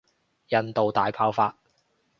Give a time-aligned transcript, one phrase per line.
[0.47, 1.57] 印度大爆發